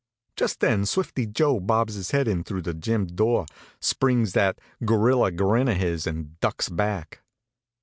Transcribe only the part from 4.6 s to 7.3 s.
gorilla grin of his, and ducks back.